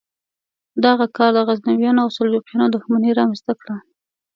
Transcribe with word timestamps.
دغه 0.85 1.05
کار 1.17 1.31
د 1.35 1.39
غزنویانو 1.47 2.03
او 2.03 2.09
سلجوقیانو 2.17 2.73
دښمني 2.75 3.11
رامنځته 3.19 3.53
کړه. 3.61 3.75